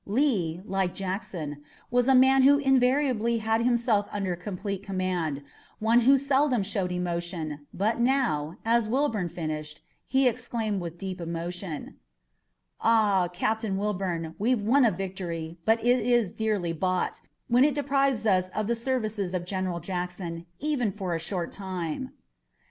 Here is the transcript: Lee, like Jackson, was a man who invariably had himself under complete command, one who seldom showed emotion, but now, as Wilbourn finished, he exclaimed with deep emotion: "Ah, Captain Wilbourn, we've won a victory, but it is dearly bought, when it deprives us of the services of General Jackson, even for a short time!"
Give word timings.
Lee, 0.07 0.61
like 0.65 0.95
Jackson, 0.95 1.61
was 1.91 2.07
a 2.07 2.15
man 2.15 2.41
who 2.41 2.57
invariably 2.57 3.37
had 3.37 3.61
himself 3.61 4.09
under 4.11 4.35
complete 4.35 4.81
command, 4.81 5.43
one 5.77 5.99
who 6.01 6.17
seldom 6.17 6.63
showed 6.63 6.91
emotion, 6.91 7.67
but 7.71 7.99
now, 7.99 8.57
as 8.65 8.87
Wilbourn 8.87 9.29
finished, 9.29 9.79
he 10.07 10.27
exclaimed 10.27 10.81
with 10.81 10.97
deep 10.97 11.21
emotion: 11.21 11.97
"Ah, 12.81 13.27
Captain 13.31 13.77
Wilbourn, 13.77 14.33
we've 14.39 14.63
won 14.63 14.85
a 14.85 14.91
victory, 14.91 15.59
but 15.65 15.79
it 15.85 16.03
is 16.03 16.31
dearly 16.31 16.73
bought, 16.73 17.21
when 17.47 17.63
it 17.63 17.75
deprives 17.75 18.25
us 18.25 18.49
of 18.55 18.65
the 18.65 18.75
services 18.75 19.35
of 19.35 19.45
General 19.45 19.79
Jackson, 19.79 20.47
even 20.57 20.89
for 20.91 21.13
a 21.13 21.19
short 21.19 21.51
time!" 21.51 22.09